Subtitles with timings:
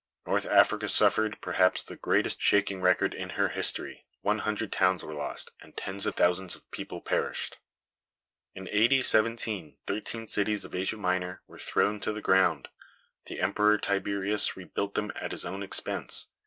[0.25, 5.13] North Africa suffered, perhaps, the greatest shaking recorded in her history; one hundred towns were
[5.13, 7.59] lost, and tens of thousands of people perished.
[8.55, 8.87] In A.
[8.87, 9.03] D.
[9.03, 12.69] 17 thirteen cities of Asia Minor were thrown to the ground.
[13.27, 16.25] The Emperor Tiberius rebuilt them at his own expense.